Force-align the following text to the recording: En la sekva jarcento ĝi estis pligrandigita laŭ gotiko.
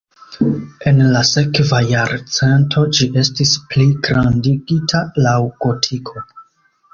En 0.91 1.01
la 1.15 1.19
sekva 1.31 1.81
jarcento 1.91 2.85
ĝi 2.99 3.09
estis 3.25 3.53
pligrandigita 3.75 5.03
laŭ 5.27 5.37
gotiko. 5.67 6.27